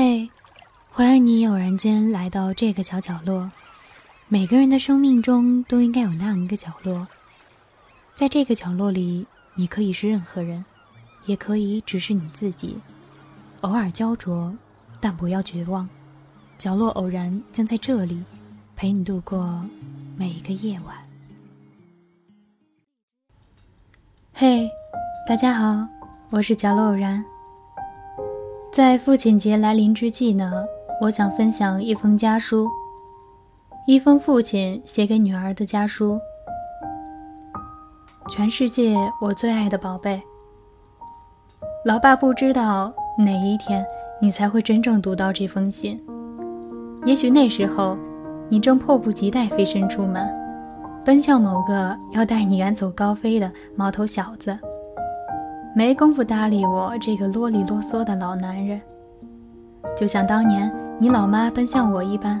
[0.00, 0.30] 嘿，
[0.88, 3.50] 欢迎你偶然间来到这个小角落。
[4.28, 7.04] 每个人的生命中都应该有那样一个角落，
[8.14, 9.26] 在这个角落里，
[9.56, 10.64] 你可以是任何人，
[11.26, 12.78] 也可以只是你自己。
[13.62, 14.56] 偶尔焦灼，
[15.00, 15.88] 但不要绝望。
[16.58, 18.22] 角落偶然将在这里，
[18.76, 19.60] 陪你度过
[20.16, 20.96] 每一个夜晚。
[24.32, 24.70] 嘿，
[25.26, 25.84] 大家好，
[26.30, 27.24] 我是角落偶然。
[28.78, 30.64] 在父亲节来临之际呢，
[31.00, 32.70] 我想分享一封家书，
[33.88, 36.16] 一封父亲写给女儿的家书。
[38.28, 40.22] 全世界我最爱的宝贝，
[41.84, 43.84] 老爸不知道哪一天
[44.22, 46.00] 你才会真正读到这封信。
[47.04, 47.98] 也许那时候，
[48.48, 50.24] 你正迫不及待飞身出门，
[51.04, 54.56] 奔向某个要带你远走高飞的毛头小子。
[55.78, 58.80] 没工夫搭理我这个啰里啰嗦的老男人，
[59.96, 60.68] 就像当年
[60.98, 62.36] 你老妈奔向我一般，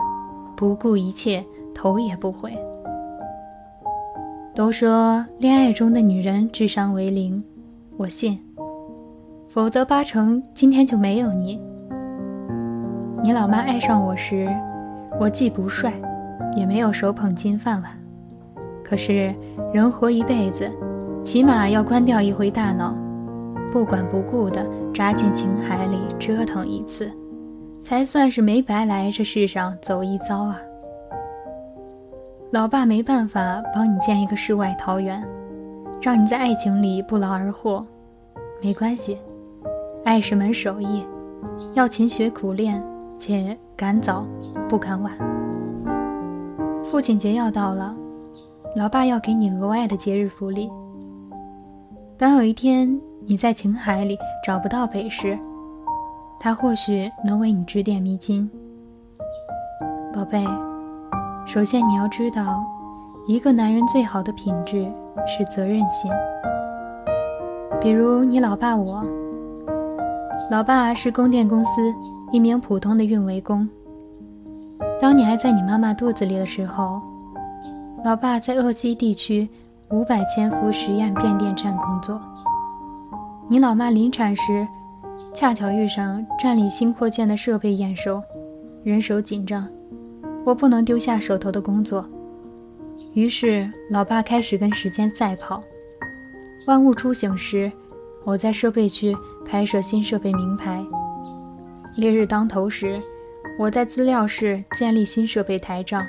[0.56, 2.52] 不顾一切，头也不回。
[4.56, 7.40] 都说恋爱中的女人智商为零，
[7.96, 8.36] 我信，
[9.46, 11.62] 否则八成今天就没有你。
[13.22, 14.52] 你老妈爱上我时，
[15.20, 15.92] 我既不帅，
[16.56, 17.92] 也没有手捧金饭碗，
[18.82, 19.32] 可是
[19.72, 20.68] 人活一辈子，
[21.22, 22.92] 起码要关掉一回大脑。
[23.70, 27.10] 不管不顾地扎进情海里折腾一次，
[27.82, 30.58] 才算是没白来这世上走一遭啊！
[32.50, 35.22] 老爸没办法帮你建一个世外桃源，
[36.00, 37.84] 让你在爱情里不劳而获，
[38.62, 39.18] 没关系，
[40.02, 41.04] 爱是门手艺，
[41.74, 42.82] 要勤学苦练，
[43.18, 44.26] 且赶早
[44.66, 45.12] 不赶晚。
[46.82, 47.94] 父亲节要到了，
[48.74, 50.70] 老爸要给你额外的节日福利。
[52.16, 52.98] 当有一天。
[53.30, 55.38] 你在情海里找不到北时，
[56.40, 58.50] 他或许能为你指点迷津。
[60.14, 60.42] 宝贝，
[61.44, 62.64] 首先你要知道，
[63.26, 64.90] 一个男人最好的品质
[65.26, 66.10] 是责任心。
[67.82, 69.04] 比如你老爸我，
[70.50, 71.94] 老爸是供电公司
[72.32, 73.68] 一名普通的运维工。
[74.98, 76.98] 当你还在你妈妈肚子里的时候，
[78.02, 79.46] 老爸在鄂西地区
[79.90, 82.18] 五百千伏实验变电站工作。
[83.50, 84.68] 你老妈临产时，
[85.32, 88.22] 恰巧遇上站里新扩建的设备验收，
[88.84, 89.66] 人手紧张，
[90.44, 92.06] 我不能丢下手头的工作。
[93.14, 95.62] 于是，老爸开始跟时间赛跑。
[96.66, 97.72] 万物初醒时，
[98.22, 99.16] 我在设备区
[99.46, 100.84] 拍摄新设备名牌；
[101.96, 103.00] 烈日当头时，
[103.58, 106.02] 我在资料室建立新设备台账；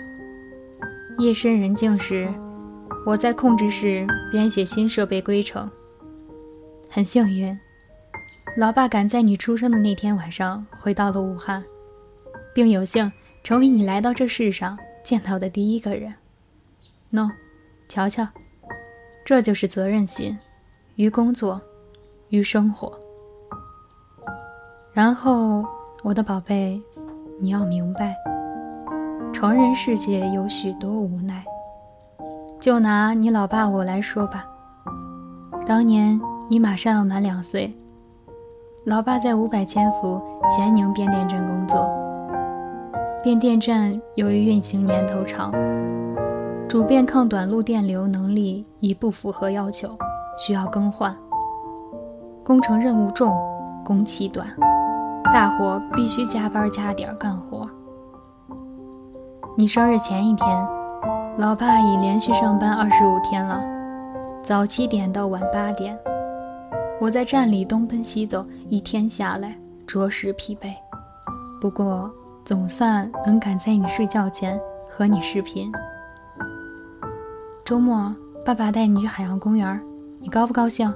[1.20, 2.28] 夜深人静时，
[3.06, 5.70] 我在控制室编写新设备规程。
[6.92, 7.58] 很幸运，
[8.58, 11.64] 老爸赶在你出生的那天晚上回到了武汉，
[12.52, 13.10] 并有幸
[13.44, 16.12] 成为你来到这世上见到的第一个人。
[17.12, 17.30] 喏，
[17.88, 18.28] 瞧瞧，
[19.24, 20.36] 这就是责任心，
[20.96, 21.62] 于工作，
[22.30, 22.92] 于生活。
[24.92, 25.64] 然后，
[26.02, 26.82] 我的宝贝，
[27.40, 28.16] 你要明白，
[29.32, 31.46] 成人世界有许多无奈。
[32.60, 34.50] 就拿你老爸我来说吧，
[35.68, 36.20] 当年。
[36.52, 37.72] 你马上要满两岁，
[38.84, 41.88] 老爸在五百千伏咸宁变电站工作。
[43.22, 45.54] 变电站由于运行年头长，
[46.68, 49.96] 主变抗短路电流能力已不符合要求，
[50.40, 51.16] 需要更换。
[52.44, 53.38] 工程任务重，
[53.86, 54.48] 工期短，
[55.26, 57.70] 大伙必须加班加点干活。
[59.56, 60.68] 你生日前一天，
[61.38, 63.62] 老爸已连续上班二十五天了，
[64.42, 65.96] 早七点到晚八点。
[67.00, 69.56] 我在站里东奔西走，一天下来
[69.88, 70.74] 着实疲惫。
[71.62, 72.12] 不过
[72.44, 75.72] 总算能赶在你睡觉前和你视频。
[77.64, 78.14] 周末
[78.46, 79.82] 爸爸带你去海洋公园，
[80.20, 80.94] 你高不高兴？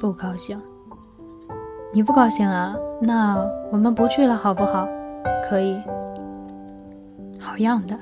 [0.00, 0.60] 不高兴。
[1.92, 2.74] 你不高兴啊？
[3.00, 3.36] 那
[3.70, 4.88] 我们不去了好不好？
[5.48, 5.80] 可以。
[7.38, 7.96] 好样的，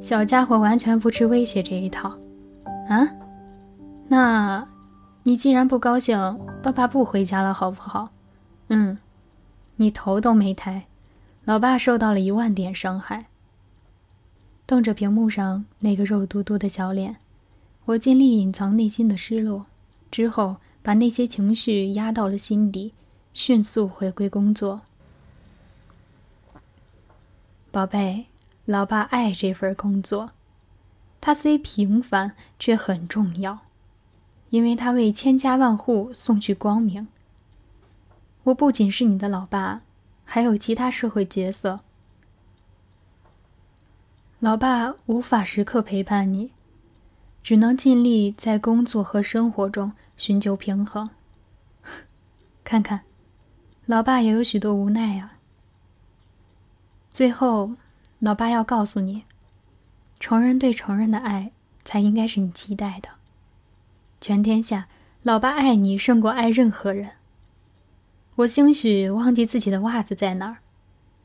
[0.00, 2.10] 小家伙完全不吃威胁这一套。
[2.88, 3.08] 啊？
[4.06, 4.64] 那？
[5.26, 8.10] 你既然不高兴，爸爸不回家了，好不好？
[8.68, 8.98] 嗯，
[9.76, 10.86] 你头都没抬，
[11.44, 13.26] 老爸受到了一万点伤害。
[14.66, 17.16] 瞪着屏幕上那个肉嘟嘟的小脸，
[17.86, 19.64] 我尽力隐藏内心的失落，
[20.10, 22.92] 之后把那些情绪压到了心底，
[23.32, 24.82] 迅速回归工作。
[27.70, 28.26] 宝贝，
[28.66, 30.32] 老爸爱这份工作，
[31.20, 33.60] 他虽平凡，却很重要。
[34.54, 37.08] 因为他为千家万户送去光明。
[38.44, 39.82] 我不仅是你的老爸，
[40.24, 41.80] 还有其他社会角色。
[44.38, 46.52] 老爸无法时刻陪伴你，
[47.42, 51.10] 只能尽力在工作和生活中寻求平衡。
[52.62, 53.00] 看看，
[53.86, 55.38] 老爸也有许多无奈啊。
[57.10, 57.72] 最后，
[58.20, 59.24] 老爸要告诉你，
[60.20, 61.50] 成人对成人的爱
[61.82, 63.08] 才应该是你期待的。
[64.26, 64.88] 全天下，
[65.22, 67.10] 老爸爱你胜过爱任何人。
[68.36, 70.56] 我兴许忘记自己的袜子在哪儿，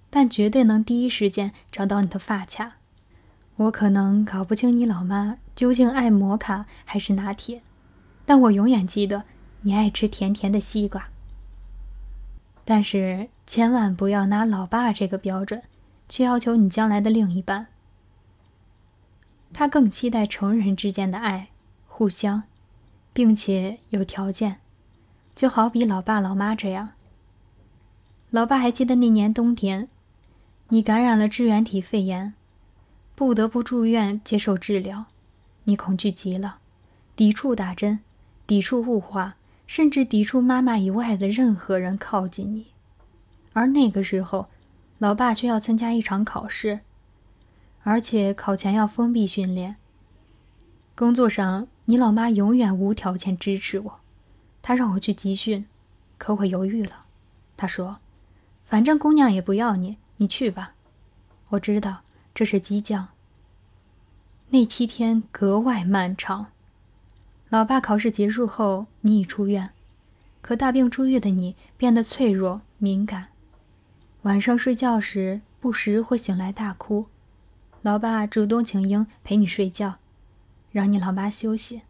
[0.10, 2.74] 但绝对能第一时间找到你的发卡。
[3.56, 7.62] 我可能搞不清你老妈究竟爱摩卡还是拿铁，
[8.26, 9.24] 但我永远记得
[9.62, 11.08] 你爱吃甜甜的西瓜。
[12.66, 15.64] 但是千万不要拿老爸这个标准，
[16.10, 17.68] 去要求你将来的另一半。
[19.54, 21.48] 他更期待成人之间的爱，
[21.88, 22.44] 互相，
[23.20, 24.62] 并且有条件，
[25.36, 26.92] 就好比老爸老妈这样。
[28.30, 29.90] 老爸还记得那年冬天，
[30.70, 32.34] 你感染了支原体肺炎，
[33.16, 35.08] 不得不住院接受治疗。
[35.66, 36.60] 你恐惧极了，
[37.18, 38.00] 抵触打针，
[38.48, 39.36] 抵触雾化，
[39.68, 42.68] 甚至抵触妈妈以外的任何人靠近你。
[43.52, 44.48] 而那个时候，
[44.98, 46.80] 老爸却要参加一场考试，
[47.84, 49.76] 而且考前要封闭训练。
[51.00, 54.00] 工作上，你老妈永远无条件支持我，
[54.62, 55.66] 她让我去集训，
[56.18, 57.06] 可我犹豫了。
[57.56, 58.00] 她说。
[58.66, 60.74] 反正姑娘也不要你，你去吧。
[61.52, 62.02] 我知道
[62.36, 63.08] 这是激将。
[64.50, 66.48] 那七天格外漫长。
[67.48, 69.70] 老爸考试结束后，你已出院，
[70.42, 73.30] 可大病初愈的你变得脆弱敏感，
[74.24, 77.06] 晚上睡觉时不时会醒来大哭。
[77.84, 79.96] 老爸主动请缨陪你睡觉，
[80.72, 81.82] 让你老妈休息。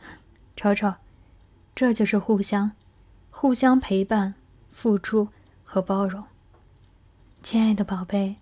[0.56, 0.94] 瞅瞅，
[1.74, 2.72] 这就是互相，
[3.30, 4.34] 互相陪伴。
[4.74, 5.28] 付出
[5.62, 6.24] 和包容，
[7.44, 8.34] 亲爱的宝贝，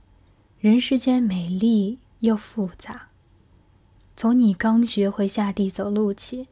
[0.61, 3.09] 人世间美丽又复杂。
[4.17, 6.49] 从你刚学会下地走路起，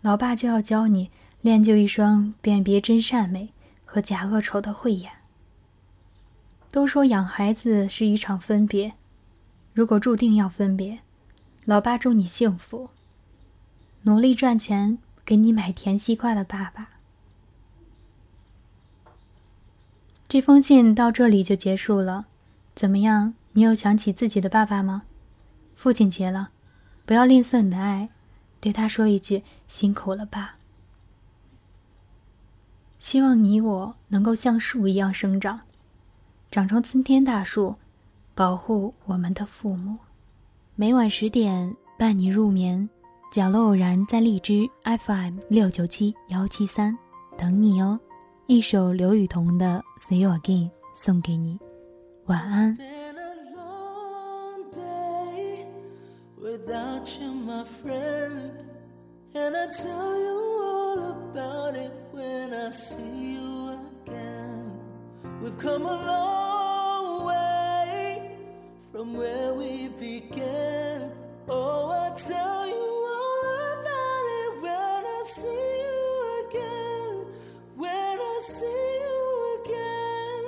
[0.00, 1.10] 老爸就要教你
[1.40, 3.52] 练就一双辨别真善美
[3.84, 5.10] 和假恶丑的慧眼。
[6.70, 8.94] 都说养孩子是一场分别，
[9.72, 11.00] 如果注定要分别，
[11.66, 12.90] 老爸祝你幸福。
[14.02, 16.90] 努力赚钱给你买甜西瓜的爸爸。
[20.28, 22.26] 这封信到这里就结束了，
[22.74, 23.34] 怎么样？
[23.52, 25.04] 你有想起自己的爸爸吗？
[25.74, 26.50] 父亲节了，
[27.06, 28.10] 不要吝啬你的爱，
[28.60, 30.56] 对他说一句辛苦了，爸。
[32.98, 35.60] 希望你我能够像树一样生长，
[36.50, 37.76] 长成参天大树，
[38.34, 39.98] 保护我们的父母。
[40.76, 42.88] 每晚十点伴你入眠，
[43.30, 46.98] 角落偶然在荔枝 FM 六九七幺七三
[47.38, 47.96] 等你哦。
[48.48, 51.60] 一首刘雨桐的《See You Again》送给你，
[52.26, 52.76] 晚安。
[68.94, 71.10] From where we began.
[71.48, 72.86] Oh, I tell you
[73.18, 73.40] all
[73.74, 75.48] about it when I see.
[75.84, 77.26] You again.
[77.74, 80.46] When I see you again.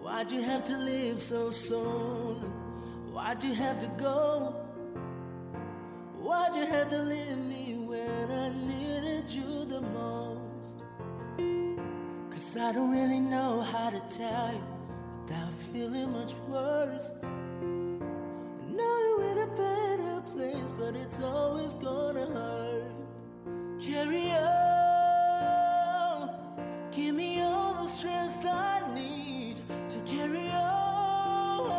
[0.00, 2.36] Why'd you have to leave so soon?
[3.12, 4.56] Why'd you have to go?
[6.16, 10.76] Why'd you have to leave me when I needed you the most?
[12.30, 14.73] Cause I don't really know how to tell you
[15.24, 17.12] without feeling much worse.
[17.22, 17.26] I
[18.76, 22.92] know you're in a better place, but it's always gonna hurt.
[23.80, 25.30] Carry on,
[26.92, 31.70] give me all the strength I need to carry on.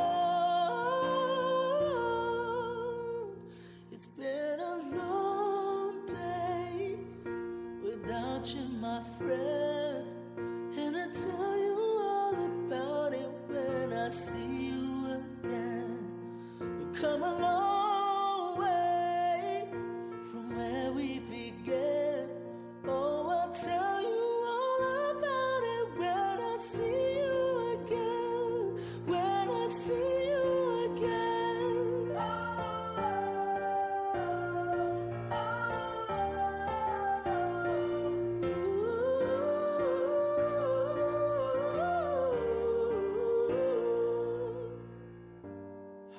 [3.92, 6.98] It's been a long day
[7.84, 9.65] without you, my friend.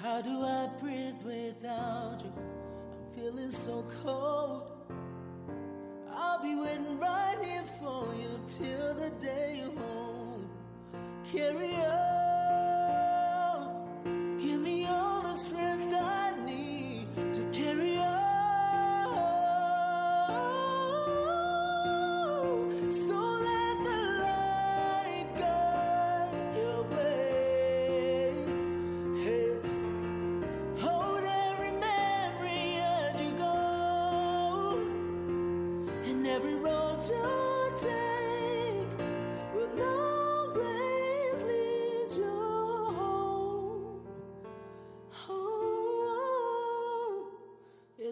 [0.06, 2.32] How do I breathe without you?
[2.36, 4.62] I'm feeling so cold.
[6.08, 10.48] I'll be waiting right here for you till the day you're home.
[11.24, 12.25] Carry on.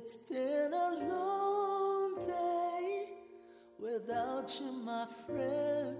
[0.06, 3.08] It's been a long day
[3.78, 5.96] without you, my friend.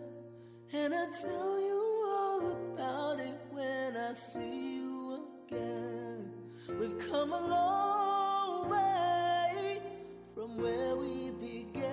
[0.74, 6.34] And I tell you all about it when I see you again.
[6.78, 9.80] We've come a long way
[10.34, 11.83] from where we began.